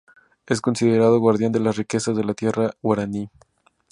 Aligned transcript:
Es 0.47 0.61
considerado 0.61 1.19
guardián 1.19 1.51
de 1.51 1.59
las 1.59 1.77
riquezas 1.77 2.17
de 2.17 2.23
la 2.23 2.33
tierra 2.33 2.71
guaraní. 2.81 3.29